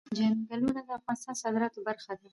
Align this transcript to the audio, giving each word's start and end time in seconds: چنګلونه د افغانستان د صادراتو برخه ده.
چنګلونه 0.17 0.81
د 0.87 0.89
افغانستان 0.99 1.33
د 1.35 1.39
صادراتو 1.43 1.79
برخه 1.87 2.13
ده. 2.19 2.27